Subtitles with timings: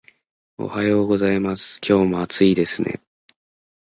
[0.57, 1.79] おはようございます。
[1.87, 2.99] 今日も暑いですね